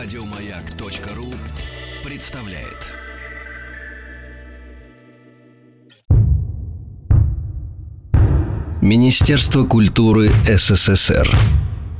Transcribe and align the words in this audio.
Радиомаяк.ру 0.00 1.34
представляет. 2.08 2.88
Министерство 8.80 9.64
культуры 9.64 10.30
СССР. 10.46 11.28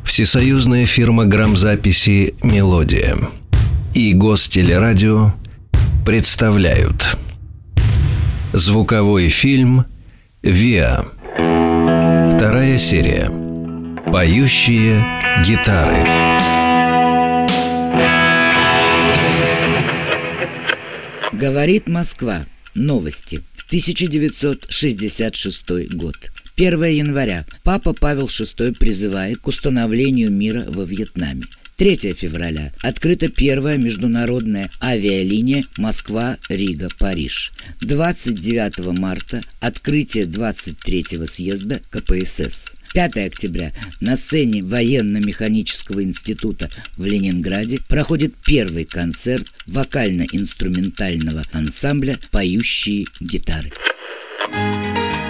Всесоюзная 0.04 0.86
фирма 0.86 1.24
грамзаписи 1.24 2.36
«Мелодия» 2.44 3.16
и 3.94 4.12
Гостелерадио 4.12 5.32
представляют. 6.06 7.18
Звуковой 8.52 9.28
фильм 9.28 9.86
«Виа» 10.42 11.04
Вторая 12.32 12.78
серия. 12.78 13.28
Поющие 14.12 15.04
гитары 15.44 16.37
Говорит 21.38 21.88
Москва. 21.88 22.44
Новости. 22.74 23.42
1966 23.68 25.94
год. 25.94 26.16
1 26.56 26.82
января. 26.82 27.46
Папа 27.62 27.92
Павел 27.92 28.26
VI 28.26 28.72
призывает 28.72 29.38
к 29.38 29.46
установлению 29.46 30.32
мира 30.32 30.64
во 30.66 30.82
Вьетнаме. 30.82 31.44
3 31.76 32.14
февраля. 32.14 32.72
Открыта 32.82 33.28
первая 33.28 33.78
международная 33.78 34.68
авиалиния 34.82 35.64
Москва-Рига-Париж. 35.76 37.52
29 37.82 38.98
марта. 38.98 39.40
Открытие 39.60 40.24
23-го 40.24 41.28
съезда 41.28 41.80
КПСС. 41.90 42.72
5 42.94 43.16
октября 43.18 43.72
на 44.00 44.16
сцене 44.16 44.62
военно-механического 44.62 46.02
института 46.02 46.70
в 46.96 47.04
Ленинграде 47.04 47.80
проходит 47.88 48.34
первый 48.44 48.84
концерт 48.84 49.46
вокально-инструментального 49.66 51.44
ансамбля 51.52 52.18
«Поющие 52.30 53.06
гитары». 53.20 53.72
Только 54.50 55.27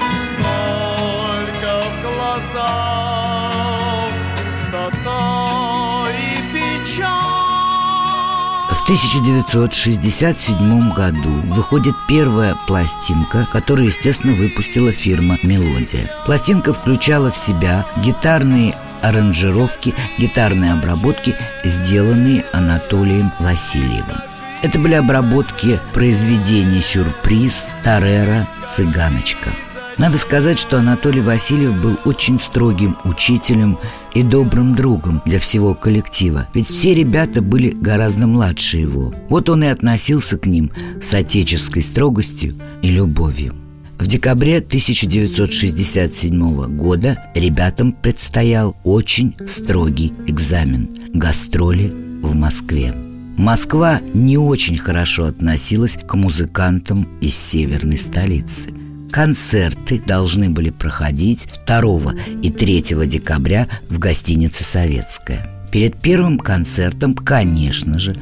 1967 8.89 10.93
году 10.95 11.29
выходит 11.53 11.95
первая 12.09 12.57
пластинка, 12.67 13.47
которую, 13.53 13.89
естественно, 13.89 14.33
выпустила 14.33 14.93
фирма 14.93 15.37
«Мелодия». 15.43 16.11
Пластинка 16.25 16.73
включала 16.73 17.31
в 17.31 17.37
себя 17.37 17.85
гитарные 17.99 18.75
аранжировки, 19.03 19.95
гитарные 20.17 20.73
обработки, 20.73 21.37
сделанные 21.65 22.47
Анатолием 22.55 23.31
Васильевым. 23.39 24.23
Это 24.63 24.79
были 24.79 24.95
обработки 24.95 25.79
произведений 25.93 26.81
«Сюрприз», 26.81 27.69
«Тарера», 27.85 28.47
«Цыганочка». 28.75 29.51
Надо 29.99 30.17
сказать, 30.17 30.59
что 30.61 30.79
Анатолий 30.79 31.21
Васильев 31.21 31.75
был 31.83 31.99
очень 32.05 32.39
строгим 32.39 32.97
учителем 33.05 33.77
и 34.15 34.23
добрым 34.23 34.77
другом 34.77 35.21
для 35.27 35.41
всего 35.41 35.75
коллектива, 35.75 36.47
ведь 36.55 36.69
все 36.69 36.95
ребята 36.95 37.43
были 37.43 37.71
гораздо 37.71 38.29
младше 38.29 38.79
его. 38.79 39.13
Вот 39.29 39.49
он 39.49 39.65
и 39.65 39.67
относился 39.67 40.39
к 40.39 40.47
ним 40.47 40.71
с 41.03 41.13
отеческой 41.13 41.83
строгостью 41.83 42.55
и 42.81 42.91
любовью. 42.91 43.57
В 43.99 44.07
декабре 44.07 44.59
1967 44.59 46.77
года 46.77 47.19
ребятам 47.35 47.93
предстоял 47.93 48.77
очень 48.85 49.35
строгий 49.49 50.13
экзамен– 50.29 50.91
гастроли 51.13 51.93
в 52.23 52.37
Москве. 52.37 52.95
Москва 53.37 54.01
не 54.15 54.39
очень 54.39 54.79
хорошо 54.79 55.25
относилась 55.25 55.97
к 55.97 56.15
музыкантам 56.15 57.09
из 57.21 57.37
северной 57.37 57.99
столицы. 57.99 58.78
Концерты 59.11 60.03
должны 60.07 60.51
были 60.51 60.71
проходить 60.71 61.49
2 61.67 62.15
и 62.43 62.51
3 62.51 62.83
декабря 63.07 63.69
в 63.89 63.99
гостинице 63.99 64.65
«Советская». 64.65 65.49
Перед 65.73 66.01
первым 66.01 66.39
концертом, 66.39 67.15
конечно 67.15 67.99
же, 67.99 68.17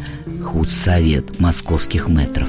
худсовет 0.45 1.39
московских 1.39 2.09
метров. 2.09 2.49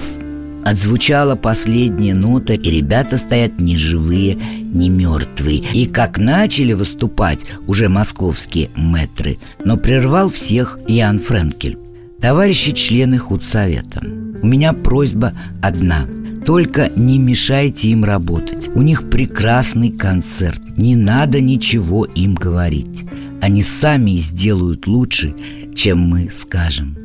Отзвучала 0.65 1.35
последняя 1.35 2.13
нота, 2.13 2.53
и 2.53 2.69
ребята 2.69 3.17
стоят 3.17 3.59
ни 3.59 3.75
живые, 3.75 4.35
ни 4.35 4.89
мертвые. 4.89 5.63
И 5.73 5.87
как 5.87 6.17
начали 6.17 6.73
выступать 6.73 7.45
уже 7.67 7.89
московские 7.89 8.69
метры, 8.75 9.37
но 9.63 9.77
прервал 9.77 10.29
всех 10.29 10.79
Ян 10.87 11.19
Френкель. 11.19 11.77
Товарищи 12.19 12.71
члены 12.71 13.19
худсовета, 13.19 14.01
у 14.41 14.45
меня 14.45 14.73
просьба 14.73 15.33
одна– 15.61 16.05
только 16.47 16.89
не 16.95 17.19
мешайте 17.19 17.89
им 17.89 18.05
работать. 18.05 18.69
У 18.73 18.81
них 18.81 19.09
прекрасный 19.09 19.91
концерт. 19.91 20.61
Не 20.77 20.95
надо 20.95 21.41
ничего 21.41 22.05
им 22.05 22.35
говорить. 22.35 23.03
Они 23.41 23.61
сами 23.61 24.11
сделают 24.11 24.87
лучше, 24.87 25.35
чем 25.75 25.99
мы 25.99 26.29
скажем. 26.33 26.97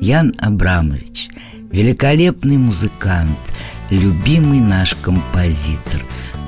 Ян 0.00 0.32
Абрамович, 0.38 1.28
великолепный 1.70 2.56
музыкант, 2.56 3.38
любимый 3.90 4.60
наш 4.60 4.94
композитор, 4.94 6.02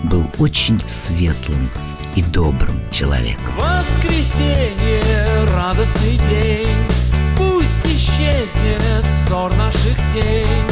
был 0.05 0.25
очень 0.39 0.81
светлым 0.87 1.69
и 2.17 2.23
добрым 2.23 2.81
человеком. 2.91 3.53
Воскресенье, 3.55 5.03
радостный 5.55 6.19
день, 6.31 6.69
пусть 7.37 7.85
исчезнет 7.85 9.05
ссор 9.27 9.55
наших 9.57 9.95
тень. 10.15 10.70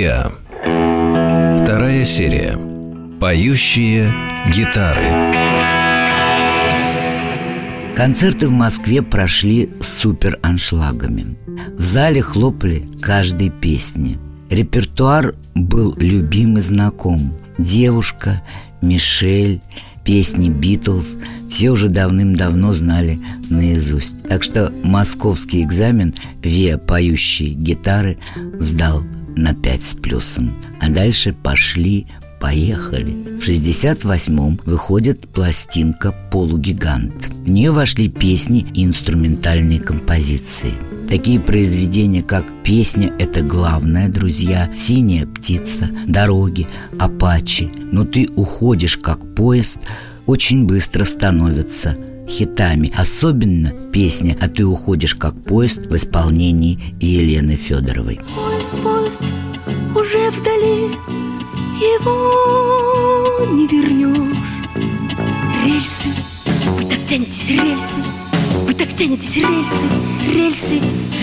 «Виа». 0.00 0.32
Вторая 1.62 2.06
серия. 2.06 2.58
Поющие 3.20 4.10
гитары. 4.50 5.34
Концерты 7.94 8.48
в 8.48 8.50
Москве 8.50 9.02
прошли 9.02 9.68
супер 9.82 10.38
аншлагами. 10.40 11.36
В 11.76 11.82
зале 11.82 12.22
хлопали 12.22 12.88
каждой 13.02 13.50
песни. 13.50 14.18
Репертуар 14.48 15.34
был 15.54 15.94
любим 15.98 16.56
и 16.56 16.62
знаком. 16.62 17.34
«Девушка», 17.58 18.42
«Мишель», 18.80 19.60
песни 20.02 20.48
«Битлз» 20.48 21.18
все 21.50 21.68
уже 21.68 21.90
давным-давно 21.90 22.72
знали 22.72 23.20
наизусть. 23.50 24.22
Так 24.22 24.44
что 24.44 24.72
московский 24.82 25.62
экзамен 25.62 26.14
Виа 26.42 26.78
поющие 26.78 27.50
гитары 27.50 28.16
сдал 28.58 29.04
на 29.36 29.54
5 29.54 29.82
с 29.82 29.94
плюсом. 29.94 30.54
А 30.80 30.88
дальше 30.88 31.32
пошли 31.32 32.06
Поехали. 32.40 33.12
В 33.38 33.46
68-м 33.46 34.60
выходит 34.64 35.28
пластинка 35.28 36.14
«Полугигант». 36.32 37.28
В 37.44 37.50
нее 37.50 37.70
вошли 37.70 38.08
песни 38.08 38.66
и 38.72 38.86
инструментальные 38.86 39.78
композиции. 39.78 40.72
Такие 41.06 41.38
произведения, 41.38 42.22
как 42.22 42.46
«Песня– 42.64 43.12
это 43.18 43.42
главное, 43.42 44.08
друзья», 44.08 44.72
«Синяя 44.74 45.26
птица», 45.26 45.90
«Дороги», 46.06 46.66
«Апачи», 46.98 47.70
«Но 47.92 48.04
ты 48.04 48.26
уходишь 48.34 48.96
как 48.96 49.34
поезд» 49.34 49.76
очень 50.26 50.66
быстро 50.66 51.04
становятся 51.04 51.96
хитами. 52.26 52.90
Особенно 52.96 53.70
песня 53.92 54.36
«А 54.40 54.48
ты 54.48 54.64
уходишь 54.64 55.14
как 55.14 55.34
поезд» 55.42 55.80
в 55.86 55.94
исполнении 55.94 56.78
Елены 57.00 57.56
Федоровой. 57.56 58.20
Поезд, 58.34 58.70
поезд, 59.10 59.22
уже 59.94 60.30
вдали 60.30 60.94
его 61.80 63.46
не 63.52 63.66
вернешь 63.66 64.36
Рельсы, 65.64 66.08
вы 66.76 66.84
так 66.84 67.06
тянетесь, 67.06 67.50
рельсы 67.50 68.02
Вы 68.66 68.72
так 68.72 68.88
тянетесь, 68.88 69.36
рельсы, 69.36 69.86
рельсы, 70.34 70.80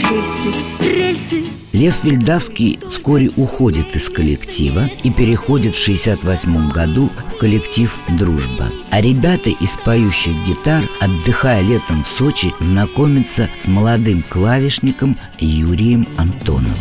рельсы, 0.10 0.54
рельсы 0.80 1.44
Лев 1.74 2.04
Вильдавский 2.04 2.80
вскоре 2.90 3.30
уходит 3.36 3.96
из 3.96 4.10
коллектива 4.10 4.90
и 5.04 5.12
переходит 5.12 5.76
в 5.76 5.84
68 5.84 6.70
году 6.70 7.12
в 7.28 7.38
коллектив 7.38 7.96
«Дружба». 8.10 8.72
А 8.90 9.00
ребята 9.00 9.52
из 9.52 9.76
поющих 9.86 10.34
гитар, 10.48 10.90
отдыхая 11.00 11.62
летом 11.62 12.04
в 12.04 12.08
Сочи, 12.08 12.52
знакомятся 12.60 13.48
с 13.60 13.68
молодым 13.68 14.24
клавишником 14.24 15.20
Юрием 15.40 16.08
Антоновым. 16.18 16.74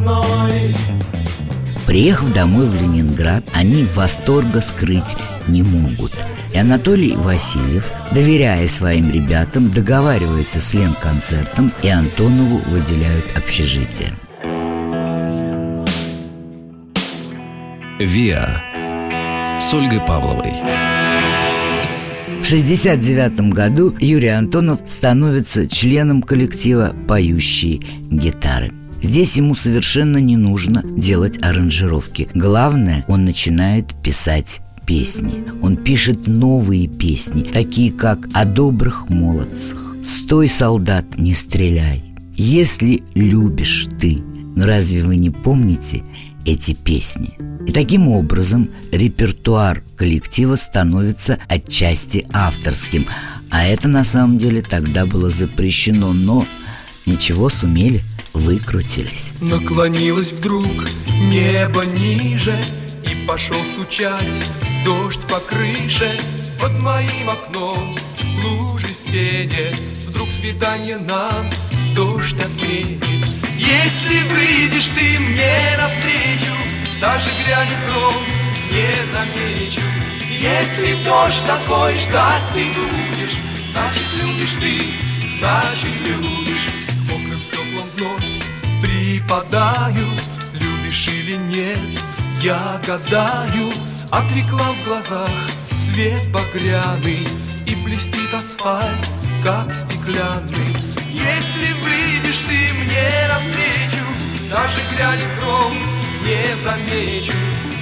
Весной. 0.00 0.74
Приехав 1.86 2.32
домой 2.32 2.66
в 2.66 2.74
Ленинград, 2.74 3.44
они 3.52 3.84
восторга 3.84 4.60
скрыть 4.60 5.16
не 5.48 5.62
могут. 5.62 6.12
И 6.52 6.58
Анатолий 6.58 7.14
Васильев, 7.14 7.92
доверяя 8.12 8.66
своим 8.66 9.10
ребятам, 9.10 9.70
договаривается 9.70 10.60
с 10.60 10.74
Ленконцертом 10.74 11.72
и 11.82 11.88
Антонову 11.88 12.58
выделяют 12.68 13.24
общежитие. 13.36 14.14
ВИА 17.98 18.62
с 19.60 19.74
Ольгой 19.74 20.00
Павловой. 20.00 20.52
В 22.40 22.52
1969 22.52 23.52
году 23.52 23.94
Юрий 24.00 24.28
Антонов 24.28 24.80
становится 24.86 25.68
членом 25.68 26.22
коллектива 26.22 26.94
«Поющие 27.06 27.80
гитары». 28.10 28.72
Здесь 29.02 29.36
ему 29.36 29.54
совершенно 29.54 30.18
не 30.18 30.36
нужно 30.36 30.82
делать 30.84 31.42
аранжировки. 31.42 32.28
Главное, 32.34 33.04
он 33.08 33.24
начинает 33.24 33.94
писать 34.02 34.60
песни. 34.86 35.44
Он 35.62 35.76
пишет 35.76 36.26
новые 36.26 36.86
песни, 36.86 37.42
такие 37.42 37.92
как 37.92 38.28
«О 38.34 38.44
добрых 38.44 39.08
молодцах», 39.08 39.96
«Стой, 40.06 40.48
солдат, 40.48 41.16
не 41.16 41.34
стреляй», 41.34 42.04
«Если 42.34 43.02
любишь 43.14 43.88
ты». 43.98 44.18
Но 44.56 44.66
разве 44.66 45.02
вы 45.02 45.16
не 45.16 45.30
помните 45.30 46.02
эти 46.44 46.74
песни? 46.74 47.38
И 47.66 47.72
таким 47.72 48.08
образом 48.08 48.68
репертуар 48.90 49.82
коллектива 49.96 50.56
становится 50.56 51.38
отчасти 51.46 52.26
авторским. 52.32 53.06
А 53.48 53.64
это 53.64 53.88
на 53.88 54.04
самом 54.04 54.38
деле 54.38 54.60
тогда 54.62 55.06
было 55.06 55.30
запрещено, 55.30 56.12
но 56.12 56.44
ничего 57.06 57.48
сумели– 57.48 58.02
выкрутились. 58.40 59.32
Наклонилось 59.40 60.32
вдруг 60.32 60.88
небо 61.06 61.84
ниже 61.84 62.58
И 63.04 63.26
пошел 63.26 63.62
стучать 63.64 64.50
дождь 64.84 65.20
по 65.28 65.38
крыше. 65.40 66.18
Под 66.60 66.72
моим 66.78 67.30
окном 67.30 67.96
лужи 68.42 68.88
в 68.88 69.12
пене 69.12 69.72
Вдруг 70.08 70.30
свидание 70.32 70.98
нам 70.98 71.50
дождь 71.94 72.38
отменит. 72.38 73.04
Если 73.56 74.22
выйдешь 74.28 74.88
ты 74.88 75.18
мне 75.22 75.76
навстречу 75.78 76.54
Даже 77.00 77.30
глянет 77.44 77.76
гром 77.88 78.14
не 78.72 78.90
замечу. 79.12 79.80
Если 80.40 81.02
дождь 81.04 81.44
такой 81.46 81.94
ждать 81.98 82.42
ты 82.54 82.64
будешь 82.64 83.38
Значит 83.72 84.06
любишь 84.22 84.56
ты, 84.60 85.38
значит 85.38 85.94
любишь 86.06 86.70
припадают 89.20 90.22
Любишь 90.54 91.08
или 91.08 91.36
нет, 91.36 92.00
я 92.42 92.80
гадаю. 92.86 93.70
От 94.10 94.24
реклам 94.34 94.76
в 94.76 94.84
глазах 94.84 95.30
свет 95.76 96.22
багряный 96.32 97.26
И 97.66 97.74
блестит 97.76 98.32
асфальт, 98.34 99.08
как 99.44 99.72
стеклянный. 99.74 100.76
Если 101.10 101.72
выйдешь 101.82 102.44
ты 102.48 102.74
мне 102.74 103.28
навстречу 103.28 104.04
Даже 104.50 104.80
глядя 104.92 105.26
гром 105.40 105.76
не 106.24 106.56
замечу. 106.62 107.32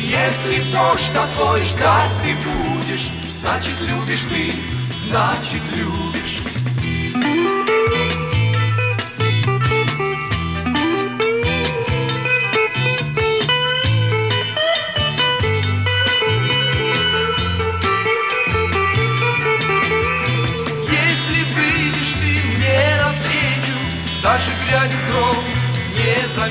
Если 0.01 0.73
дождь 0.73 1.11
такой 1.13 1.65
ждать 1.65 2.11
ты 2.23 2.35
будешь 2.49 3.11
Значит 3.41 3.75
любишь 3.81 4.27
ты, 4.31 4.55
значит 5.09 5.63
любишь 5.77 6.48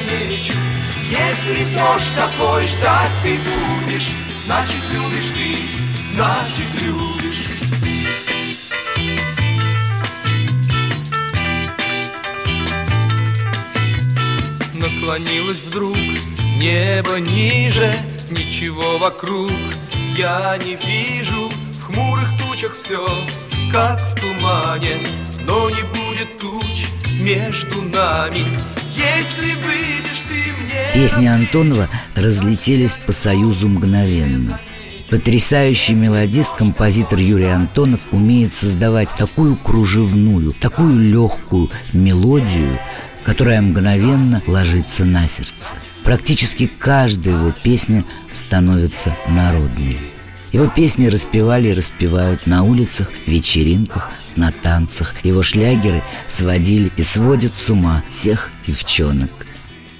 замечу 0.09 0.53
Если 1.09 1.65
дождь 1.75 2.13
такой 2.15 2.63
ждать 2.63 3.11
ты 3.23 3.37
будешь 3.37 4.09
Значит 4.45 4.81
любишь 4.93 5.33
ты, 5.33 6.13
значит 6.13 6.81
любишь. 6.81 7.47
Наклонилось 14.73 15.57
вдруг 15.57 15.97
небо 16.55 17.19
ниже 17.19 17.93
Ничего 18.29 18.97
вокруг. 18.97 19.51
Я 20.15 20.57
не 20.63 20.75
вижу 20.75 21.49
В 21.49 21.87
хмурых 21.87 22.37
тучах 22.37 22.75
все, 22.83 23.05
как 23.71 23.99
в 23.99 24.21
тумане 24.21 24.99
Но 25.43 25.69
не 25.69 25.83
будет 25.83 26.39
туч 26.39 26.87
между 27.19 27.81
нами 27.81 28.45
Если 28.97 29.53
выйдешь 29.53 30.23
ты 30.27 30.33
мне 30.63 30.93
Песни 30.93 31.27
Антонова 31.27 31.87
разлетелись 32.15 32.97
по 33.05 33.11
Союзу 33.11 33.67
мгновенно 33.67 34.59
Потрясающий 35.09 35.93
мелодист, 35.93 36.55
композитор 36.55 37.19
Юрий 37.19 37.45
Антонов 37.45 38.01
умеет 38.11 38.53
создавать 38.53 39.09
такую 39.17 39.55
кружевную, 39.55 40.51
такую 40.51 40.99
легкую 40.99 41.69
мелодию, 41.93 42.77
которая 43.23 43.61
мгновенно 43.61 44.41
ложится 44.47 45.05
на 45.05 45.27
сердце. 45.29 45.71
Практически 46.03 46.67
каждая 46.67 47.35
его 47.35 47.53
песня 47.63 48.03
становится 48.33 49.15
народной. 49.29 49.97
Его 50.51 50.67
песни 50.67 51.07
распевали 51.07 51.69
и 51.69 51.73
распевают 51.73 52.47
на 52.47 52.63
улицах, 52.63 53.11
вечеринках, 53.25 54.11
на 54.35 54.51
танцах. 54.51 55.13
Его 55.25 55.43
шлягеры 55.43 56.01
сводили 56.29 56.91
и 56.95 57.03
сводят 57.03 57.55
с 57.57 57.69
ума 57.69 58.03
всех 58.09 58.51
девчонок. 58.65 59.29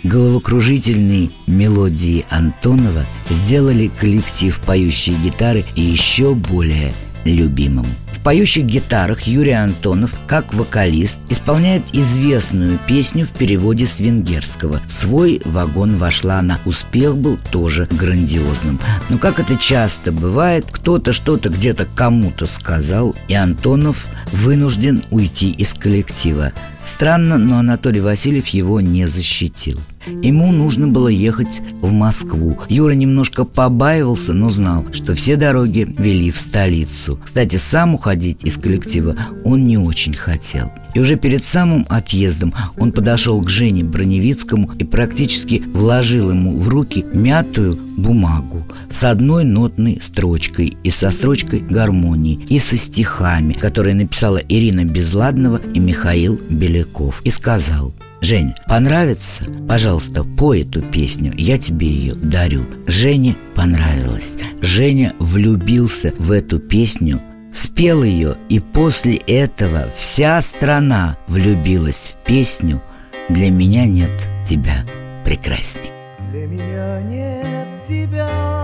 Головокружительные 0.04 1.32
мелодии 1.48 2.26
Антонова 2.30 3.06
сделали 3.30 3.88
коллектив 3.88 4.58
поющие 4.62 5.18
гитары 5.18 5.66
еще 5.76 6.34
более 6.34 6.94
любимым. 7.26 7.88
Поющих 8.28 8.66
гитарах 8.66 9.22
Юрий 9.22 9.54
Антонов, 9.54 10.14
как 10.28 10.54
вокалист, 10.54 11.18
исполняет 11.30 11.84
известную 11.94 12.78
песню 12.78 13.26
в 13.26 13.32
переводе 13.32 13.88
с 13.88 14.02
венгерского. 14.02 14.82
В 14.86 14.92
свой 14.92 15.42
вагон 15.46 15.96
вошла 15.96 16.40
она. 16.40 16.60
Успех 16.66 17.16
был 17.16 17.40
тоже 17.54 17.88
грандиозным. 17.90 18.82
Но 19.08 19.18
как 19.18 19.40
это 19.40 19.56
часто 19.56 20.12
бывает, 20.12 20.66
кто-то 20.70 21.14
что-то 21.14 21.48
где-то 21.48 21.88
кому-то 21.96 22.48
сказал, 22.48 23.16
и 23.30 23.34
Антонов 23.34 24.08
вынужден 24.34 25.06
уйти 25.10 25.50
из 25.50 25.74
коллектива. 25.74 26.52
Странно, 26.84 27.38
но 27.38 27.60
Анатолий 27.60 28.02
Васильев 28.02 28.48
его 28.48 28.82
не 28.82 29.06
защитил. 29.06 29.80
Ему 30.22 30.52
нужно 30.52 30.88
было 30.88 31.08
ехать 31.08 31.62
в 31.82 31.92
Москву. 31.92 32.58
Юра 32.70 32.94
немножко 32.94 33.44
побаивался, 33.44 34.34
но 34.34 34.50
знал, 34.50 34.86
что 34.94 35.14
все 35.14 35.36
дороги 35.36 35.88
вели 35.98 36.32
в 36.32 36.38
столицу. 36.38 37.20
Кстати, 37.24 37.58
сам 37.58 37.96
уходить 37.96 38.44
из 38.44 38.58
коллектива 38.58 39.16
он 39.44 39.66
не 39.68 39.78
очень 39.78 40.14
хотел. 40.14 40.72
И 40.94 41.00
уже 41.00 41.16
перед 41.16 41.44
самым 41.44 41.86
отъездом 41.90 42.54
он 42.78 42.92
подошел 42.92 43.42
к 43.42 43.50
Жене 43.50 43.84
Броневицкому 43.84 44.72
и 44.80 44.84
практически 44.84 45.62
вложил 45.74 46.32
ему 46.32 46.60
в 46.60 46.70
руки 46.70 47.06
мятую 47.14 47.78
бумагу 47.98 48.66
с 48.90 49.04
одной 49.04 49.44
нотной 49.44 50.00
строчкой 50.02 50.78
и 50.84 50.90
со 50.90 51.12
строчкой 51.12 51.60
гармонии, 51.60 52.40
и 52.48 52.60
со 52.60 52.78
стихами, 52.78 53.54
которые 53.54 53.96
написала 53.96 54.38
Ирина 54.38 54.86
Безладнова 54.86 55.62
и 55.74 55.80
Михаил 55.80 56.40
Беляков, 56.50 57.22
и 57.24 57.30
сказал– 57.30 57.94
Жень, 58.22 58.56
понравится? 58.68 59.44
Пожалуйста, 59.68 60.24
пой 60.24 60.62
эту 60.62 60.82
песню, 60.82 61.34
я 61.38 61.58
тебе 61.58 61.88
ее 61.88 62.14
дарю. 62.16 62.66
Жене 62.88 63.36
понравилось. 63.56 64.34
Женя 64.62 65.14
влюбился 65.20 66.14
в 66.18 66.32
эту 66.32 66.60
песню, 66.60 67.22
спел 67.54 68.04
ее, 68.04 68.36
и 68.50 68.60
после 68.60 69.18
этого 69.28 69.92
вся 69.96 70.42
страна 70.42 71.18
влюбилась 71.28 72.16
в 72.16 72.28
песню 72.28 72.82
«Для 73.30 73.52
меня 73.52 73.86
нет 73.86 74.28
тебя 74.46 74.86
прекрасней». 75.24 75.92
Для 76.32 76.48
меня 76.48 77.02
нет 77.02 77.86
тебя 77.88 78.57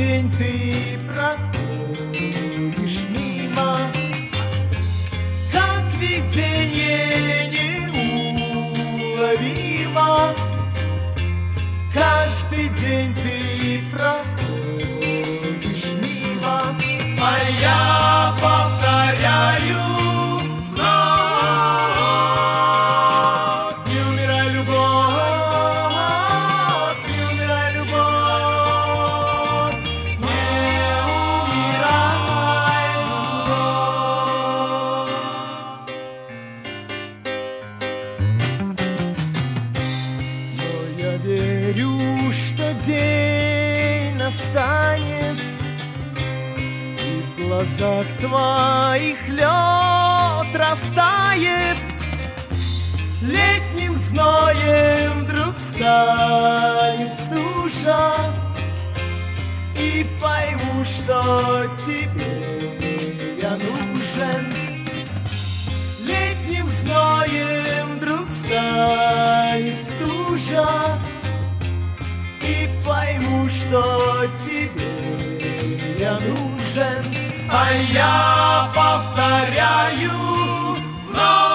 каждый 0.00 0.22
день 0.38 0.79
глазах 47.50 48.06
твоих 48.20 49.28
лед 49.28 50.54
растает 50.54 51.78
Летним 53.22 53.96
зноем 53.96 55.24
вдруг 55.24 55.58
станет 55.58 57.12
стужа. 57.24 58.14
И 59.76 60.06
пойму, 60.22 60.84
что 60.84 61.66
тебе 61.84 63.36
я 63.42 63.50
нужен. 63.50 64.52
Летним 66.06 66.66
зноем 66.66 67.96
вдруг 67.96 68.30
станет 68.30 69.74
стужа. 69.90 70.68
И 72.42 72.70
пойму, 72.86 73.50
что 73.50 74.28
тебе 74.46 74.86
я 75.98 76.12
нужен 76.20 76.39
А 77.52 77.72
я 77.72 78.68
повторяю 78.72 80.12
вновь 81.08 81.50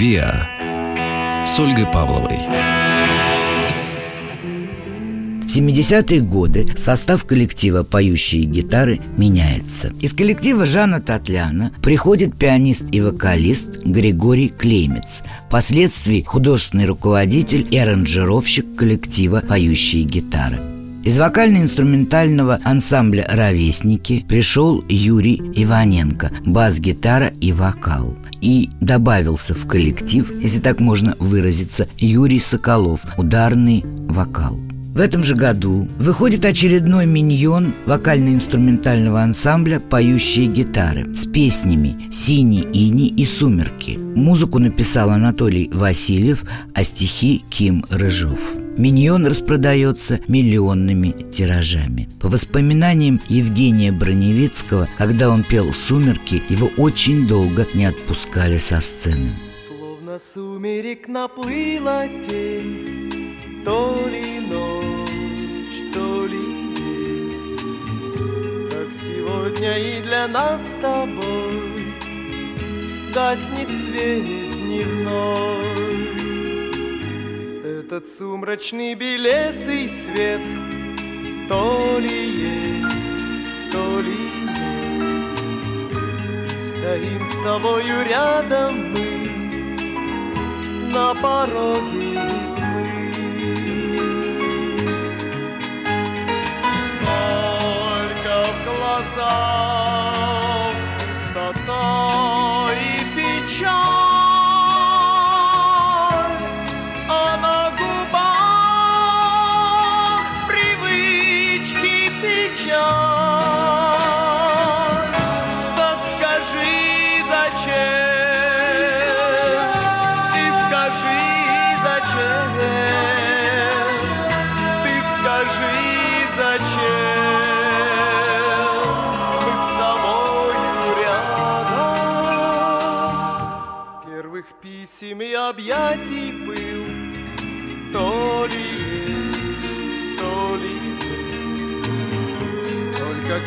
«Виа» 0.00 1.44
с 1.44 1.60
Ольгой 1.60 1.84
Павловой. 1.84 2.38
В 5.42 5.46
70-е 5.46 6.22
годы 6.22 6.66
состав 6.78 7.26
коллектива 7.26 7.82
«Поющие 7.82 8.44
гитары» 8.44 8.98
меняется. 9.18 9.92
Из 10.00 10.14
коллектива 10.14 10.64
Жана 10.64 11.02
Татляна 11.02 11.70
приходит 11.82 12.34
пианист 12.38 12.84
и 12.92 13.02
вокалист 13.02 13.84
Григорий 13.84 14.48
Клеймец, 14.48 15.20
впоследствии 15.48 16.22
художественный 16.22 16.86
руководитель 16.86 17.68
и 17.70 17.76
аранжировщик 17.76 18.74
коллектива 18.76 19.42
«Поющие 19.46 20.04
гитары». 20.04 20.60
Из 21.04 21.18
вокально-инструментального 21.18 22.58
ансамбля 22.64 23.26
«Ровесники» 23.30 24.24
пришел 24.26 24.82
Юрий 24.88 25.42
Иваненко, 25.54 26.30
бас-гитара 26.46 27.32
и 27.40 27.52
вокал. 27.52 28.16
И 28.40 28.70
добавился 28.80 29.54
в 29.54 29.66
коллектив, 29.66 30.32
если 30.40 30.60
так 30.60 30.80
можно 30.80 31.16
выразиться, 31.18 31.88
Юрий 31.98 32.40
Соколов, 32.40 33.00
ударный 33.18 33.84
вокал. 34.08 34.58
В 34.94 34.98
этом 34.98 35.22
же 35.22 35.36
году 35.36 35.88
выходит 35.98 36.44
очередной 36.44 37.06
миньон 37.06 37.74
вокально-инструментального 37.86 39.22
ансамбля 39.22 39.78
«Поющие 39.78 40.46
гитары» 40.46 41.14
с 41.14 41.26
песнями 41.26 42.10
«Синий 42.10 42.66
ини» 42.72 43.06
и 43.06 43.24
«Сумерки». 43.24 43.96
Музыку 43.98 44.58
написал 44.58 45.10
Анатолий 45.10 45.70
Васильев, 45.72 46.42
а 46.74 46.82
стихи 46.82 47.44
Ким 47.48 47.84
Рыжов. 47.88 48.40
Миньон 48.80 49.26
распродается 49.26 50.20
миллионными 50.26 51.14
тиражами. 51.30 52.08
По 52.18 52.30
воспоминаниям 52.30 53.20
Евгения 53.28 53.92
Броневицкого, 53.92 54.88
когда 54.96 55.28
он 55.28 55.44
пел 55.44 55.74
«Сумерки», 55.74 56.42
его 56.48 56.70
очень 56.78 57.26
долго 57.28 57.68
не 57.74 57.84
отпускали 57.84 58.56
со 58.56 58.80
сцены. 58.80 59.32
Словно 59.52 60.18
сумерек 60.18 61.08
наплыла 61.08 62.08
тень, 62.08 63.36
То 63.66 64.08
ли 64.08 64.40
ночь, 64.40 65.92
то 65.92 66.26
ли 66.26 66.38
день. 66.74 67.58
Так 68.70 68.94
сегодня 68.94 69.76
и 69.76 70.02
для 70.02 70.26
нас 70.26 70.70
с 70.70 70.80
тобой 70.80 71.92
Гаснет 73.12 73.68
свет 73.78 74.24
дневной. 74.24 76.19
Этот 77.80 78.06
сумрачный 78.06 78.94
белесый 78.94 79.88
свет 79.88 80.42
То 81.48 81.98
ли 81.98 82.28
есть, 82.28 83.70
то 83.72 84.00
ли 84.00 84.18
нет. 84.44 85.88
И 86.54 86.58
стоим 86.58 87.24
с 87.24 87.36
тобою 87.42 88.04
рядом 88.06 88.92
мы 88.92 89.30
на 90.92 91.14
пороге 91.14 92.20
тьмы. 92.54 93.14
Только 97.00 98.44
в 98.44 98.64
глазах 98.66 100.74
пустота 100.98 102.74
и 102.74 102.76
печаль, 103.16 103.89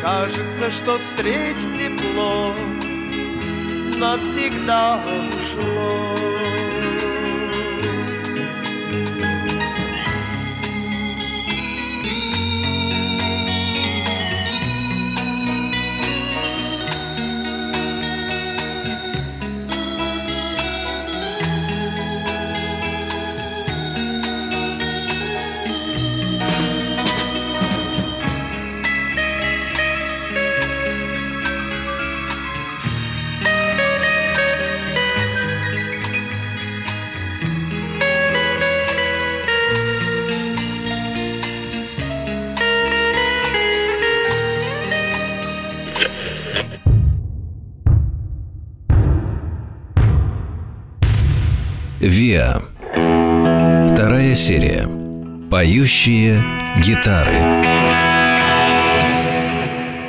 кажется, 0.04 0.70
что 0.70 0.98
встреч 0.98 1.56
тепло 1.78 2.54
навсегда 3.98 5.02
ушло. 5.30 6.23
Серия. 54.44 54.86
Поющие 55.50 56.38
гитары. 56.84 57.32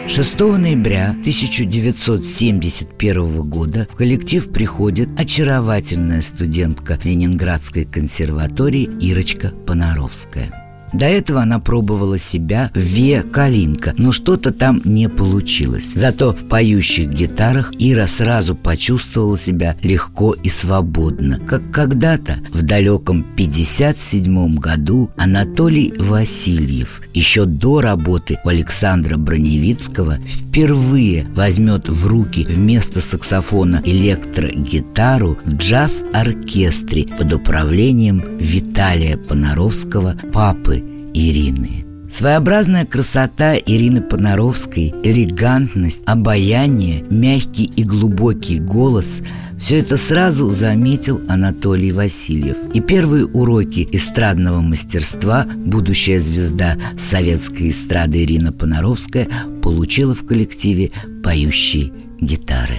6 0.10 0.40
ноября 0.40 1.12
1971 1.12 3.50
года 3.50 3.88
в 3.90 3.96
коллектив 3.96 4.52
приходит 4.52 5.10
очаровательная 5.18 6.22
студентка 6.22 7.00
Ленинградской 7.02 7.86
консерватории 7.86 8.90
Ирочка 9.00 9.54
Понаровская. 9.66 10.65
До 10.96 11.08
этого 11.08 11.42
она 11.42 11.60
пробовала 11.60 12.18
себя 12.18 12.72
в 12.74 12.80
Виа 12.80 13.22
Калинка, 13.22 13.94
но 13.98 14.14
что-то 14.14 14.54
там 14.54 14.82
не 14.86 15.10
получилось. 15.10 15.92
Зато 15.94 16.34
в 16.34 16.46
поющих 16.46 17.10
гитарах 17.10 17.74
Ира 17.78 18.08
сразу 18.08 18.56
почувствовала 18.56 19.38
себя 19.38 19.76
легко 19.82 20.32
и 20.32 20.48
свободно, 20.48 21.38
как 21.40 21.70
когда-то 21.70 22.38
в 22.54 22.64
далеком 22.64 23.26
57 23.36 24.56
году 24.56 25.12
Анатолий 25.18 25.94
Васильев 26.00 27.02
еще 27.14 27.44
до 27.44 27.82
работы 27.82 28.40
у 28.46 28.48
Александра 28.48 29.18
Броневицкого 29.18 30.20
впервые 30.26 31.28
возьмет 31.36 31.90
в 31.90 32.08
руки 32.08 32.46
вместо 32.48 33.02
саксофона 33.02 33.82
электрогитару 33.84 35.38
в 35.44 35.56
джаз-оркестре 35.56 37.08
под 37.18 37.34
управлением 37.34 38.24
Виталия 38.40 39.18
Понаровского, 39.18 40.16
папы 40.32 40.85
Ирины. 41.16 41.86
Своеобразная 42.12 42.86
красота 42.86 43.56
Ирины 43.56 44.02
Понаровской, 44.02 44.94
элегантность, 45.04 46.04
обаяние, 46.06 47.04
мягкий 47.10 47.66
и 47.76 47.84
глубокий 47.84 48.60
голос– 48.60 49.22
все 49.58 49.80
это 49.80 49.98
сразу 49.98 50.50
заметил 50.52 51.22
Анатолий 51.28 51.92
Васильев. 51.92 52.58
И 52.74 52.82
первые 52.82 53.26
уроки 53.26 53.88
эстрадного 53.92 54.62
мастерства 54.62 55.46
будущая 55.56 56.20
звезда 56.20 56.78
советской 57.00 57.70
эстрады 57.70 58.24
Ирина 58.24 58.52
Понаровская 58.52 59.28
получила 59.64 60.14
в 60.14 60.26
коллективе 60.26 60.92
поющей 61.24 61.94
гитары. 62.20 62.78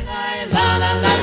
Никто 0.52 1.15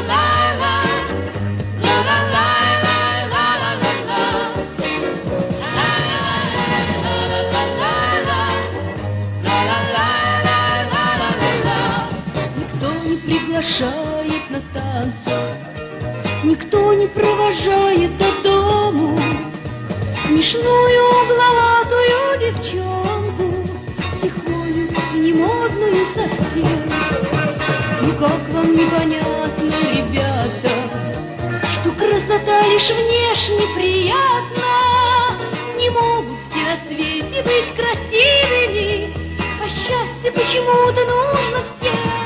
приглашает 13.63 14.49
на 14.49 14.61
танцы, 14.73 15.31
Никто 16.43 16.93
не 16.93 17.07
провожает 17.07 18.17
до 18.17 18.31
дому. 18.43 19.17
Смешную 20.25 21.23
угловатую 21.23 22.39
девчонку 22.39 23.67
Тихоню 24.21 24.89
и 25.13 25.17
не 25.17 25.33
модную 25.33 26.05
совсем. 26.07 26.83
Ну 28.01 28.11
как 28.19 28.49
вам 28.49 28.75
непонятно, 28.75 29.73
ребята 29.93 30.69
Что 31.71 31.91
красота 31.91 32.67
лишь 32.67 32.89
внешне 32.89 33.65
приятна? 33.75 34.73
Не 35.77 35.89
могут 35.89 36.37
все 36.49 36.63
на 36.65 36.75
свете 36.85 37.41
быть 37.43 37.75
красивыми 37.75 39.13
А 39.61 39.69
счастье 39.69 40.31
почему-то 40.31 41.05
нужно 41.05 41.59
всем 41.77 42.22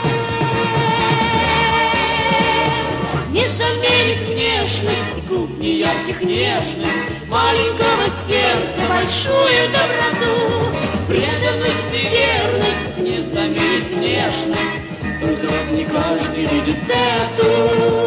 внешность 4.57 5.27
губ 5.29 5.49
неярких 5.59 6.21
нежность 6.21 7.27
Маленького 7.27 8.05
сердца 8.27 8.81
большую 8.89 9.69
доброту. 9.71 10.75
Преданность 11.07 11.93
и 11.93 12.09
верность 12.09 12.97
не 12.97 13.21
заменит 13.21 13.85
внешность 13.89 14.87
вот 15.21 15.71
не 15.71 15.83
каждый 15.83 16.45
видит 16.45 16.77
Эту 16.89 18.06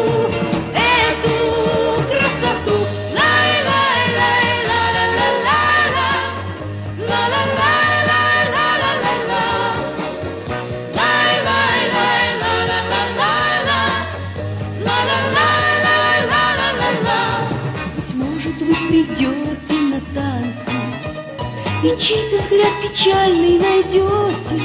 чей-то 22.01 22.37
взгляд 22.37 22.73
печальный 22.81 23.59
найдете 23.59 24.59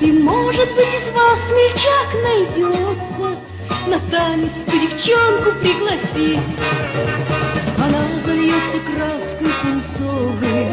И, 0.00 0.12
может 0.12 0.72
быть, 0.76 0.94
из 0.94 1.10
вас 1.12 1.40
смельчак 1.48 2.08
найдется. 2.22 3.36
На 3.88 3.98
танец 4.10 4.52
ту 4.64 4.78
девчонку 4.78 5.50
пригласи. 5.60 6.38
Она 7.78 8.04
зальется 8.24 8.78
краской 8.86 9.48
пунцовой 9.60 10.68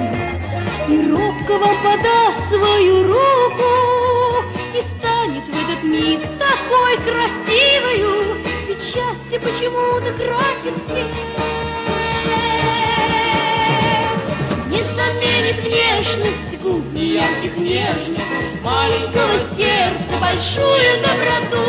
И 0.90 1.10
робко 1.10 1.58
вам 1.58 1.76
подаст 1.82 2.50
свою 2.50 3.04
руку 3.04 4.44
И 4.76 4.82
станет 5.00 5.44
в 5.48 5.56
этот 5.64 5.84
миг 5.84 6.22
такой 6.38 6.98
красивою. 6.98 8.36
Ведь 8.68 8.82
счастье 8.82 9.40
почему-то 9.40 10.12
красит 10.14 10.76
всех 10.86 11.47
тянет 15.48 15.64
внешность 15.64 16.62
губ 16.62 16.84
неярких 16.94 17.58
нежность 17.58 18.22
Маленького 18.64 19.40
сердца 19.56 20.18
большую 20.20 21.02
доброту. 21.02 21.64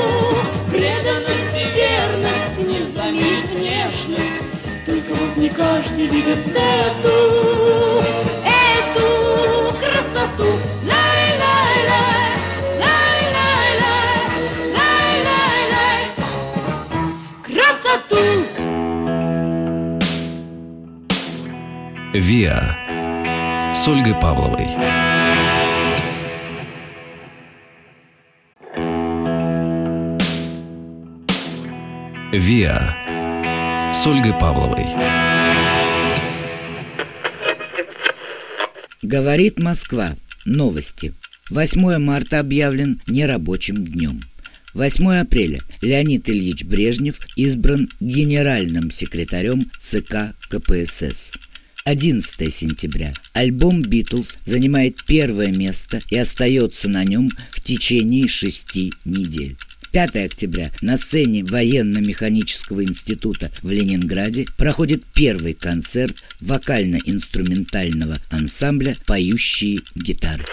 Преданность 0.71 1.55
и 1.55 1.65
верность 1.77 2.59
не 2.59 2.91
заменит 2.97 3.51
внешность 3.51 4.45
Только 4.87 5.15
вот 5.15 5.37
не 5.37 5.49
каждый 5.49 6.07
видит 6.07 6.47
эту, 6.49 8.03
эту 8.45 9.75
красоту! 9.81 10.59
Виа 22.15 22.88
с 23.79 23.87
Ольгой 23.87 24.15
Павловой. 24.15 24.67
«Виа» 32.33 33.93
с 33.95 34.05
Ольгой 34.05 34.33
Павловой. 34.33 34.85
Говорит 39.03 39.61
Москва. 39.61 40.17
Новости. 40.45 41.15
8 41.51 41.99
марта 41.99 42.41
объявлен 42.41 43.01
нерабочим 43.07 43.85
днем. 43.85 44.21
8 44.75 45.21
апреля 45.21 45.61
Леонид 45.83 46.29
Ильич 46.29 46.65
Брежнев 46.65 47.21
избран 47.37 47.89
генеральным 48.01 48.91
секретарем 48.91 49.71
ЦК 49.81 50.35
КПСС. 50.49 51.33
11 51.89 52.53
сентября. 52.53 53.15
Альбом 53.33 53.81
«Битлз» 53.81 54.37
занимает 54.45 55.03
первое 55.07 55.51
место 55.51 56.03
и 56.11 56.19
остается 56.19 56.87
на 56.87 57.03
нем 57.03 57.31
в 57.51 57.63
течение 57.63 58.29
шести 58.29 58.93
недель. 59.07 59.57
5 59.93 60.17
октября 60.17 60.71
на 60.83 60.99
сцене 60.99 61.45
Военно-механического 61.45 62.85
института 62.85 63.51
в 63.63 63.71
Ленинграде 63.71 64.45
проходит 64.59 65.03
первый 65.15 65.55
концерт 65.55 66.15
вокально-инструментального 66.41 68.19
ансамбля 68.29 68.99
«Поющие 69.07 69.81
гитары». 69.95 70.45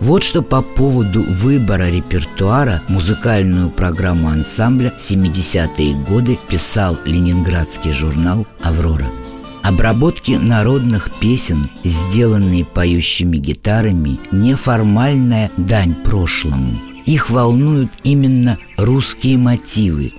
Вот 0.00 0.22
что 0.22 0.42
по 0.42 0.62
поводу 0.62 1.22
выбора 1.22 1.90
репертуара 1.90 2.82
музыкальную 2.88 3.68
программу 3.68 4.28
ансамбля 4.28 4.92
в 4.92 4.98
70-е 4.98 5.94
годы 6.04 6.38
писал 6.48 6.96
ленинградский 7.04 7.92
журнал 7.92 8.46
«Аврора». 8.62 9.06
Обработки 9.62 10.32
народных 10.32 11.10
песен, 11.18 11.68
сделанные 11.82 12.64
поющими 12.64 13.38
гитарами, 13.38 14.20
неформальная 14.30 15.50
дань 15.56 15.94
прошлому. 15.94 16.78
Их 17.04 17.28
волнуют 17.28 17.90
именно 18.04 18.56
русские 18.76 19.36
мотивы 19.36 20.12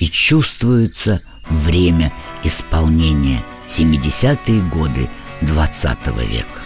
и 0.00 0.06
чувствуется 0.06 1.20
время 1.48 2.12
исполнения 2.42 3.40
70-е 3.66 4.62
годы 4.62 5.08
20 5.42 6.06
века. 6.28 6.61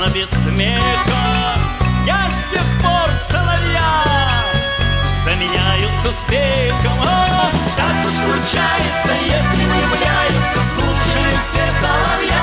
Серьезно 0.00 0.14
без 0.14 0.28
смеха. 0.42 1.58
Я 2.06 2.30
с 2.30 2.50
тех 2.50 2.62
пор 2.82 3.08
соловья 3.28 4.04
заменяю 5.24 5.88
с 5.90 6.08
успехом. 6.08 7.00
О, 7.00 7.50
так 7.76 8.06
уж 8.06 8.14
случается, 8.14 9.14
если 9.24 9.64
влюбляются, 9.64 10.62
слушают 10.74 11.36
все 11.44 11.66
соловья. 11.80 12.39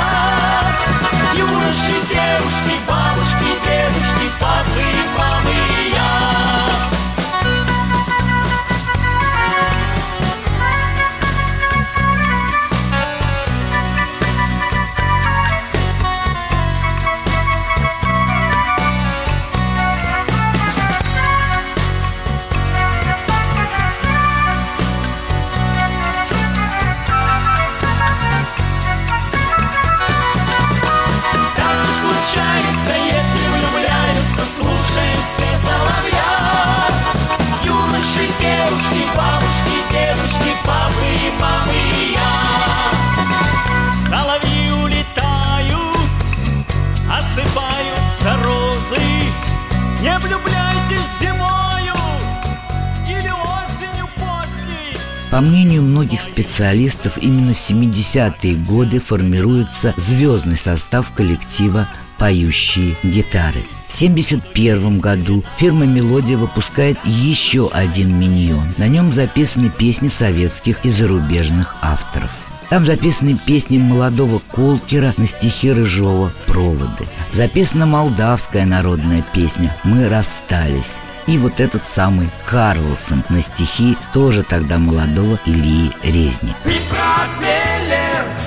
По 55.30 55.42
мнению 55.42 55.82
многих 55.82 56.22
специалистов, 56.22 57.18
именно 57.18 57.54
в 57.54 57.58
70-е 57.58 58.56
годы 58.56 59.00
формируется 59.00 59.94
звездный 59.98 60.56
состав 60.56 61.12
коллектива 61.12 61.90
«Поющие 62.18 62.96
гитары». 63.04 63.66
В 63.88 63.96
1971 63.96 65.00
году 65.00 65.44
фирма 65.58 65.86
«Мелодия» 65.86 66.38
выпускает 66.38 66.98
еще 67.04 67.70
один 67.74 68.18
миньон. 68.18 68.64
На 68.78 68.88
нем 68.88 69.12
записаны 69.12 69.70
песни 69.70 70.08
советских 70.08 70.86
и 70.86 70.90
зарубежных 70.90 71.76
авторов. 71.82 72.32
Там 72.70 72.86
записаны 72.86 73.38
песни 73.46 73.78
молодого 73.78 74.42
Колкера 74.52 75.14
на 75.18 75.28
стихи 75.28 75.72
Рыжова 75.72 76.32
«Проводы». 76.46 77.06
Записана 77.34 77.86
молдавская 77.86 78.66
народная 78.66 79.24
песня 79.34 79.76
«Мы 79.84 80.08
расстались». 80.08 80.96
И 81.28 81.38
вот 81.38 81.60
этот 81.60 81.86
самый 81.86 82.30
Карлсон 82.46 83.24
на 83.28 83.42
стихи 83.42 83.98
тоже 84.14 84.44
тогда 84.44 84.78
молодого 84.78 85.38
Ильи 85.46 85.92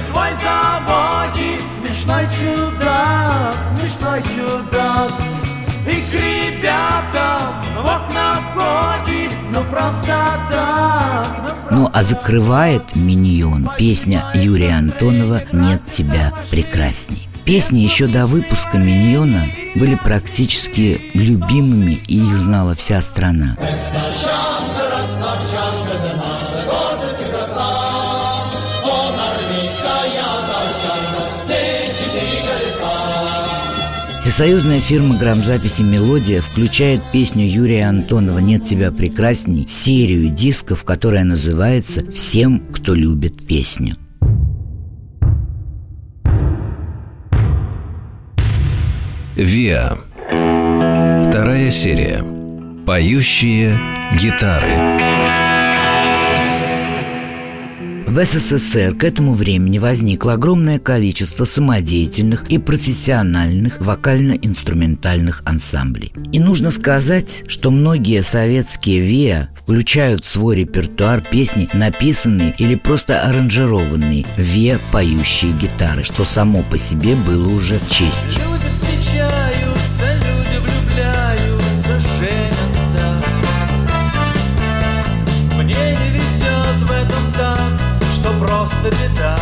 свой 0.06 0.30
заводит. 0.42 1.62
Смешной 1.76 2.24
чудак, 2.24 3.54
смешной 3.76 4.22
чудак. 4.22 5.12
И 5.86 6.00
к 6.10 6.14
ребятам 6.14 7.52
в 7.74 7.86
окна 7.86 8.38
входит. 8.50 9.32
Ну 9.52 9.62
просто 9.64 10.16
так, 10.50 11.66
ну 11.70 11.80
Ну 11.82 11.90
а 11.92 12.02
закрывает 12.02 12.94
«Миньон» 12.94 13.68
песня 13.78 14.24
Юрия 14.32 14.76
Антонова 14.76 15.42
«Нет 15.52 15.82
тебя 15.90 16.32
прекрасней». 16.50 17.29
Песни 17.44 17.80
еще 17.80 18.06
до 18.06 18.26
выпуска 18.26 18.78
«Миньона» 18.78 19.44
были 19.74 19.96
практически 19.96 21.00
любимыми, 21.14 21.98
и 22.06 22.18
их 22.18 22.36
знала 22.36 22.74
вся 22.74 23.02
страна. 23.02 23.56
Все 34.20 34.30
Союзная 34.30 34.80
фирма 34.80 35.18
грамзаписи 35.18 35.82
«Мелодия» 35.82 36.40
включает 36.40 37.02
песню 37.12 37.46
Юрия 37.46 37.86
Антонова 37.86 38.38
«Нет 38.38 38.64
тебя 38.64 38.92
прекрасней» 38.92 39.66
в 39.66 39.72
серию 39.72 40.28
дисков, 40.28 40.84
которая 40.84 41.24
называется 41.24 42.10
«Всем, 42.10 42.60
кто 42.72 42.94
любит 42.94 43.44
песню». 43.46 43.96
Виа. 49.42 49.96
Вторая 51.26 51.70
серия. 51.70 52.22
Поющие 52.86 53.74
гитары. 54.20 54.68
В 58.06 58.22
СССР 58.22 58.94
к 58.96 59.04
этому 59.04 59.32
времени 59.32 59.78
возникло 59.78 60.34
огромное 60.34 60.78
количество 60.78 61.46
самодеятельных 61.46 62.50
и 62.50 62.58
профессиональных 62.58 63.80
вокально-инструментальных 63.80 65.40
ансамблей. 65.46 66.12
И 66.32 66.38
нужно 66.38 66.70
сказать, 66.70 67.44
что 67.46 67.70
многие 67.70 68.22
советские 68.22 69.00
ВИА 69.00 69.48
включают 69.54 70.26
в 70.26 70.28
свой 70.28 70.56
репертуар 70.56 71.22
песни, 71.22 71.66
написанные 71.72 72.54
или 72.58 72.74
просто 72.74 73.22
аранжированные 73.22 74.26
ВИА 74.36 74.78
поющие 74.92 75.52
гитары, 75.52 76.04
что 76.04 76.26
само 76.26 76.62
по 76.62 76.76
себе 76.76 77.14
было 77.14 77.48
уже 77.48 77.80
честью. 77.88 78.42
Встречаются, 79.00 80.14
люди 80.16 80.58
влюбляются, 80.58 81.98
женятся. 82.18 83.22
Мне 85.56 85.96
не 85.96 86.08
везет 86.10 86.78
в 86.82 86.92
этом 86.92 87.32
так, 87.32 87.80
что 88.12 88.30
просто 88.34 88.90
беда. 88.90 89.38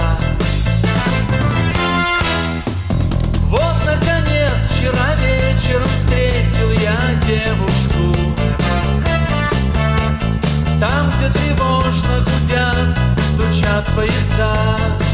Вот, 3.46 3.74
наконец, 3.84 4.54
вчера 4.70 5.16
вечером 5.16 5.88
встретил 5.88 6.70
я 6.80 6.96
девушку. 7.26 8.16
Там, 10.78 11.10
где 11.18 11.36
тревожно 11.36 12.24
гудят, 12.24 12.96
стучат 13.34 13.86
поезда. 13.96 15.07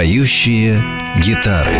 Поющие 0.00 0.82
гитары. 1.22 1.74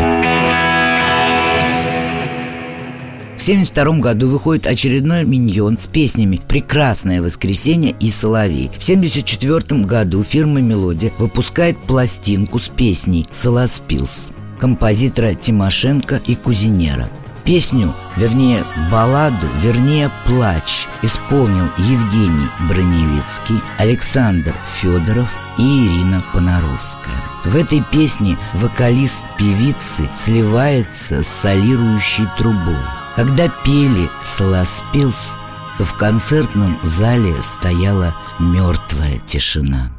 В 3.39 3.43
1972 3.43 3.99
году 3.99 4.29
выходит 4.29 4.67
очередной 4.67 5.25
«Миньон» 5.25 5.79
с 5.79 5.87
песнями 5.87 6.39
«Прекрасное 6.47 7.23
воскресенье» 7.23 7.97
и 7.99 8.11
«Соловей». 8.11 8.69
В 8.77 8.83
1974 8.83 9.85
году 9.85 10.23
фирма 10.23 10.61
«Мелодия» 10.61 11.11
выпускает 11.17 11.79
пластинку 11.79 12.59
с 12.59 12.69
песней 12.69 13.27
«Солоспилс» 13.33 14.29
композитора 14.61 15.33
Тимошенко 15.33 16.21
и 16.27 16.35
Кузинера. 16.35 17.09
Песню, 17.51 17.93
вернее 18.17 18.65
балладу, 18.93 19.49
вернее 19.61 20.09
плач 20.25 20.87
исполнил 21.03 21.69
Евгений 21.79 22.49
Броневицкий, 22.69 23.61
Александр 23.77 24.55
Федоров 24.65 25.37
и 25.59 25.89
Ирина 25.89 26.23
Понаровская. 26.33 27.21
В 27.45 27.57
этой 27.57 27.83
песне 27.91 28.39
вокалист 28.55 29.25
певицы 29.37 30.09
сливается 30.15 31.25
с 31.25 31.27
солирующей 31.27 32.29
трубой. 32.39 32.79
Когда 33.17 33.49
пели 33.49 34.09
«Солоспилс», 34.25 35.37
то 35.77 35.83
в 35.85 35.95
концертном 35.95 36.79
зале 36.85 37.35
стояла 37.43 38.15
мертвая 38.39 39.19
тишина. 39.27 39.91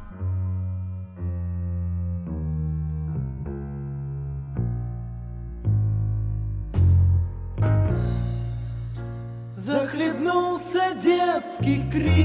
que 11.62 11.78
cria. 11.89 12.21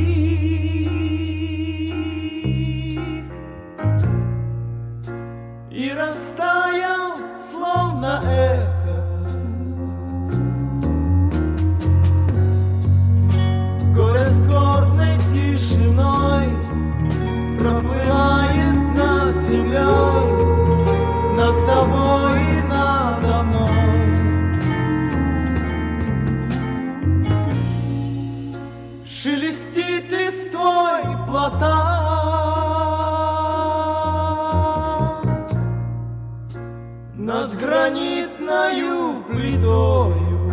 гранитною 37.86 39.22
плитою. 39.28 40.52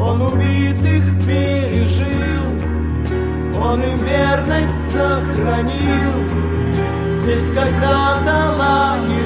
Он 0.00 0.22
убитых 0.22 1.26
пережил, 1.26 2.06
он 3.60 3.82
им 3.82 3.98
верность 3.98 4.92
сохранил. 4.92 6.12
Здесь 7.08 7.52
когда-то 7.52 8.56
лагерь 8.58 9.17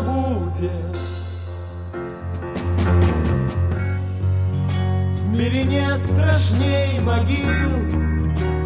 будет. 0.00 0.96
В 5.22 5.30
мире 5.30 5.64
нет 5.64 6.02
страшней 6.04 7.00
могил, 7.00 8.06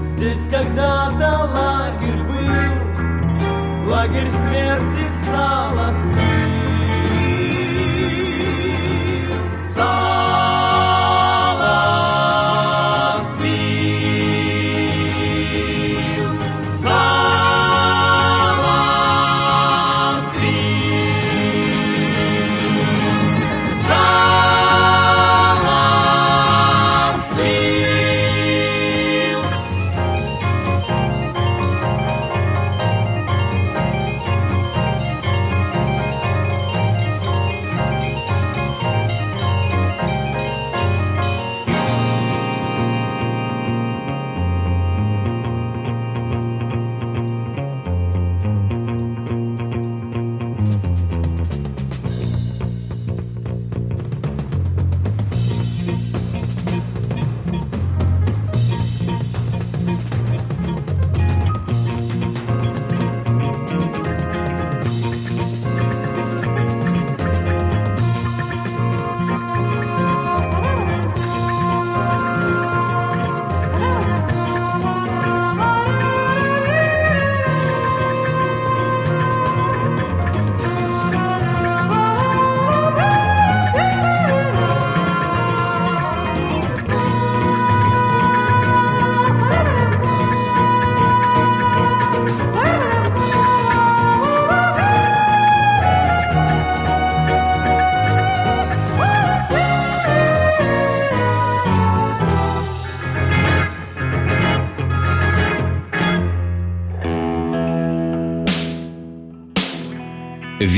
Здесь 0.03 0.49
когда-то 0.51 1.49
лагерь 1.55 2.23
был, 2.25 3.91
Лагерь 3.91 4.29
смерти 4.29 5.09
Саласпиль. 5.25 6.60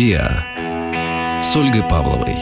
«Виа» 0.03 0.43
с 1.41 1.55
Ольгой 1.55 1.85
Павловой. 1.85 2.35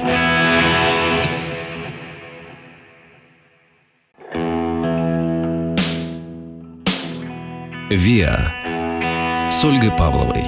«Виа» 7.90 8.50
с 9.50 9.62
Ольгой 9.62 9.90
Павловой. 9.90 10.44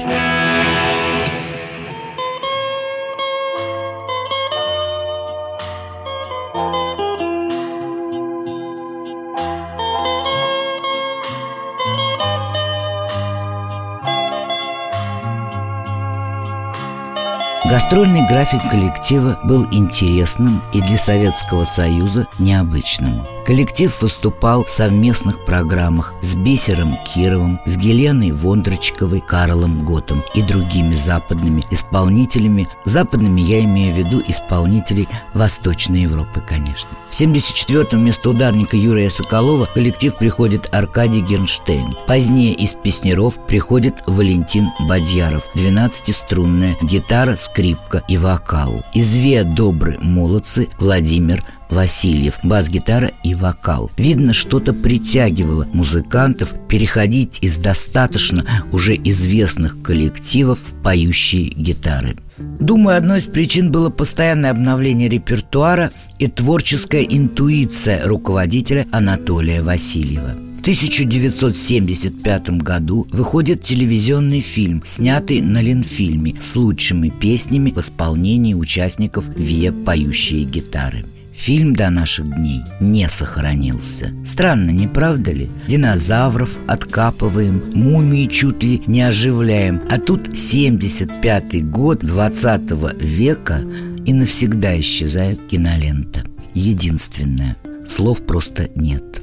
Гастрольный 17.73 18.29
график 18.29 18.61
коллектива 18.71 19.39
был 19.45 19.67
интересным 19.71 20.61
и 20.75 20.83
для 20.83 20.99
Советского 20.99 21.65
Союза 21.65 22.27
необычным. 22.39 23.23
Коллектив 23.45 24.01
выступал 24.01 24.65
в 24.65 24.71
совместных 24.71 25.45
программах 25.45 26.15
с 26.23 26.37
Бисером 26.37 26.97
Кировым, 27.05 27.61
с 27.67 27.77
Геленой 27.77 28.31
Вондрочковой, 28.31 29.21
Карлом 29.21 29.85
Готом 29.85 30.23
и 30.35 30.43
другими 30.43 30.95
западными 30.95 31.65
исполнителями. 31.71 32.69
Западными 32.85 33.41
я 33.41 33.65
имею 33.65 33.93
в 33.93 33.99
виду 33.99 34.23
исполнителей 34.27 35.09
Восточной 35.35 36.03
Европы, 36.03 36.41
конечно. 36.47 36.91
В 37.09 37.21
74-м 37.21 38.01
вместо 38.01 38.31
ударника 38.31 38.77
Юрия 38.77 39.11
Соколова 39.11 39.67
в 39.67 39.73
коллектив 39.73 40.17
приходит 40.17 40.73
Аркадий 40.73 41.21
Гернштейн. 41.21 41.97
Позднее 42.07 42.55
из 42.55 42.75
песнеров 42.75 43.45
приходит 43.47 44.03
Валентин 44.07 44.69
Бадьяров, 44.89 45.49
12-струнная 45.55 46.77
гитара, 46.81 47.37
скрипка 47.37 48.03
и 48.09 48.17
вокал. 48.17 48.85
Из 48.95 49.17
«Ве 49.17 49.45
добры 49.45 49.99
молодцы» 50.01 50.69
Владимир 50.79 51.45
Васильев, 51.73 52.39
бас-гитара 52.43 53.13
и 53.25 53.35
вокал. 53.35 53.91
Видно, 53.97 54.33
что-то 54.33 54.73
притягивало 54.73 55.67
музыкантов 55.73 56.55
переходить 56.69 57.39
из 57.41 57.59
достаточно 57.59 58.45
уже 58.73 58.95
известных 58.95 59.83
коллективов 59.83 60.59
в 60.61 60.83
поющие 60.83 61.49
гитары. 61.49 62.17
Думаю, 62.39 62.97
одной 62.97 63.19
из 63.19 63.25
причин 63.25 63.71
было 63.71 63.91
постоянное 63.91 64.51
обновление 64.51 65.09
репертуара 65.09 65.91
и 66.19 66.27
творческая 66.27 67.03
интуиция 67.03 68.07
руководителя 68.07 68.87
Анатолия 68.93 69.63
Васильева. 69.63 70.35
В 70.59 70.61
1975 70.63 72.51
году 72.63 73.09
выходит 73.11 73.65
телевизионный 73.65 74.41
фильм, 74.41 74.83
снятый 74.85 75.41
на 75.41 75.61
Ленфильме 75.61 76.37
с 76.41 76.55
лучшими 76.55 77.09
песнями 77.09 77.73
в 77.73 77.79
исполнении 77.79 78.55
участников 78.55 79.29
ВИА 79.35 79.73
«Поющие 79.73 80.45
гитары». 80.45 81.05
Фильм 81.35 81.75
до 81.75 81.91
наших 81.91 82.35
дней 82.35 82.63
не 82.81 83.09
сохранился. 83.09 84.13
Странно, 84.27 84.71
не 84.71 84.87
правда 84.87 85.33
ли? 85.33 85.51
Динозавров 85.67 86.51
откапываем, 86.67 87.63
мумии 87.75 88.27
чуть 88.27 88.63
ли 88.63 88.83
не 88.87 89.03
оживляем. 89.03 89.83
А 89.91 89.99
тут 89.99 90.29
75-й 90.29 91.63
год 91.63 92.01
20 92.01 92.71
века 93.01 93.63
и 94.05 94.13
навсегда 94.13 94.79
исчезает 94.79 95.41
кинолента. 95.49 96.25
Единственное. 96.55 97.57
Слов 97.89 98.25
просто 98.27 98.69
нет. 98.75 99.23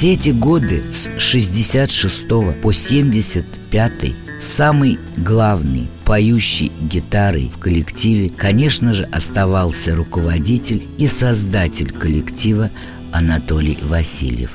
Все 0.00 0.14
эти 0.14 0.30
годы 0.30 0.84
с 0.94 1.10
66 1.20 2.26
по 2.62 2.72
75 2.72 3.92
самый 4.38 4.98
главный 5.18 5.90
поющий 6.06 6.72
гитарой 6.80 7.50
в 7.54 7.58
коллективе, 7.58 8.30
конечно 8.30 8.94
же, 8.94 9.04
оставался 9.04 9.94
руководитель 9.94 10.88
и 10.96 11.06
создатель 11.06 11.90
коллектива 11.92 12.70
Анатолий 13.12 13.76
Васильев. 13.82 14.52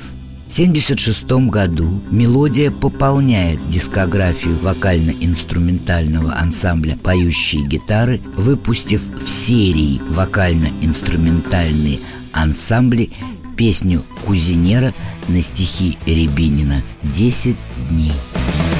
В 0.48 0.52
1976 0.52 1.30
году 1.48 2.02
«Мелодия» 2.10 2.72
пополняет 2.72 3.68
дискографию 3.68 4.58
вокально-инструментального 4.58 6.34
ансамбля 6.34 6.96
«Поющие 6.96 7.62
гитары», 7.62 8.20
выпустив 8.36 9.00
в 9.16 9.28
серии 9.28 10.02
вокально-инструментальные 10.08 12.00
ансамбли 12.32 13.12
песню 13.56 14.04
Кузинера 14.26 14.92
на 15.28 15.40
стихи 15.40 15.96
Рябинина 16.06 16.82
«Десять 17.02 17.56
дней». 17.88 18.12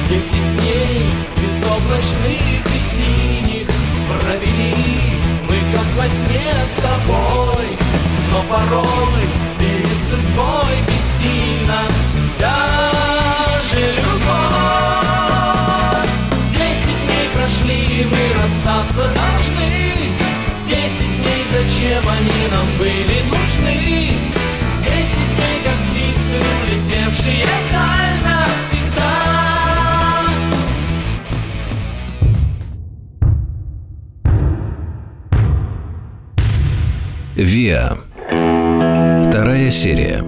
Десять 0.07 0.47
дней 0.59 1.09
безоблачных 1.35 2.65
и 2.65 2.79
синих 2.85 3.67
Провели 4.21 4.75
мы 5.49 5.55
как 5.73 5.87
во 5.97 6.07
сне 6.07 6.53
с 6.65 6.75
тобой 6.81 7.67
Но 8.31 8.39
порой 8.49 9.23
перед 9.59 9.99
судьбой 10.07 10.75
бессильно 10.87 11.79
Даже 12.39 13.81
любовь 13.97 15.07
Десять 16.51 17.01
дней 17.03 17.27
прошли, 17.33 18.05
мы 18.05 18.23
расстаться 18.41 19.03
должны 19.03 19.71
Десять 20.67 21.15
дней, 21.21 21.43
зачем 21.51 22.03
они 22.07 22.41
нам 22.51 22.67
были 22.77 23.17
нужны 23.23 24.16
Виа. 37.37 37.99
Вторая 39.27 39.69
серия. 39.69 40.23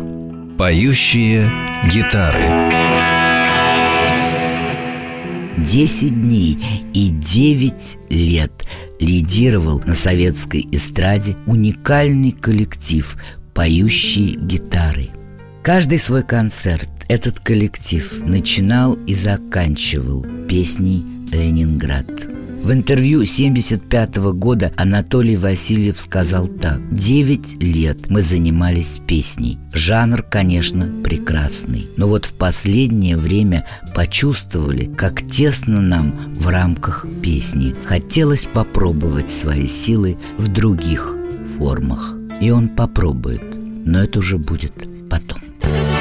Поющие 0.60 1.50
гитары. 1.92 2.70
Десять 5.58 6.22
дней 6.22 6.60
и 6.94 7.10
девять 7.10 7.98
лет 8.10 8.52
лидировал 9.00 9.82
на 9.86 9.96
советской 9.96 10.68
эстраде 10.72 11.36
уникальный 11.48 12.32
коллектив 12.32 13.18
«Поющие 13.56 14.36
гитары». 14.36 15.10
Каждый 15.62 16.00
свой 16.00 16.24
концерт 16.24 16.90
этот 17.10 17.42
коллектив 17.42 18.22
начинал 18.26 18.94
и 18.94 19.14
заканчивал 19.14 20.26
песней 20.48 21.04
«Ленинград». 21.32 22.06
В 22.64 22.72
интервью 22.72 23.26
75 23.26 24.18
года 24.34 24.72
Анатолий 24.78 25.36
Васильев 25.36 26.00
сказал 26.00 26.48
так 26.48 26.82
«Девять 26.94 27.62
лет 27.62 28.10
мы 28.10 28.22
занимались 28.22 29.00
песней. 29.06 29.60
Жанр, 29.74 30.24
конечно, 30.24 30.90
прекрасный. 31.04 31.88
Но 31.98 32.08
вот 32.08 32.26
в 32.26 32.34
последнее 32.34 33.18
время 33.18 33.66
почувствовали, 33.94 34.86
как 34.86 35.26
тесно 35.26 35.82
нам 35.82 36.12
в 36.36 36.48
рамках 36.48 37.06
песни. 37.22 37.76
Хотелось 37.86 38.46
попробовать 38.46 39.30
свои 39.30 39.68
силы 39.68 40.18
в 40.38 40.48
других 40.48 41.16
формах. 41.58 42.16
И 42.40 42.50
он 42.50 42.70
попробует, 42.70 43.44
но 43.86 44.04
это 44.04 44.20
уже 44.20 44.38
будет 44.38 44.74
потом. 45.09 45.98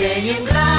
Ленинград, 0.00 0.73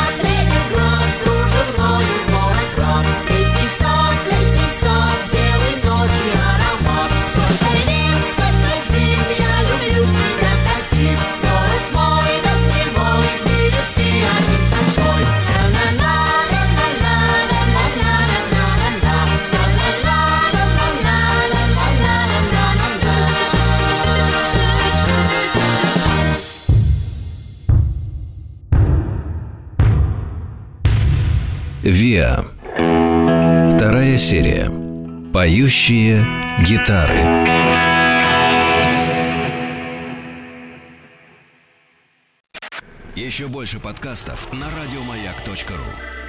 Поющие 35.35 36.25
гитары. 36.65 37.19
Еще 43.17 43.49
больше 43.49 43.81
подкастов 43.81 44.53
на 44.53 44.67
радиомаяк.ру. 44.69 46.24